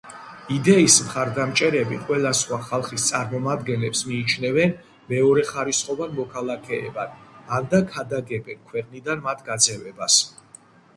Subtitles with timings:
[0.53, 4.75] იდეის მხარდამჭერები ყველა სხვა ხალხის წარმომადგენლებს მიიჩნევენ
[5.13, 7.15] მეორეხარისხოვან მოქალაქეებად
[7.61, 10.23] ანდა ქადაგებენ ქვეყნიდან მათ გაძევებას.